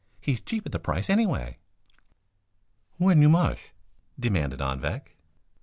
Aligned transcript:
"He's 0.19 0.41
cheap 0.41 0.65
at 0.65 0.71
the 0.71 0.79
price, 0.79 1.11
anyway." 1.11 1.59
"When 2.97 3.21
you 3.21 3.29
mush?" 3.29 3.71
demanded 4.19 4.59
Anvik. 4.59 5.15